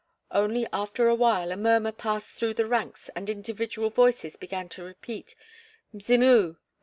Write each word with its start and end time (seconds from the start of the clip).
Only 0.31 0.65
after 0.73 1.07
a 1.07 1.13
while 1.13 1.51
a 1.51 1.55
murmur 1.55 1.91
passed 1.91 2.39
through 2.39 2.55
the 2.55 2.65
ranks 2.65 3.09
and 3.09 3.29
individual 3.29 3.91
voices 3.91 4.35
began 4.35 4.67
to 4.69 4.83
repeat 4.83 5.35
"Mzimu! 5.93 6.57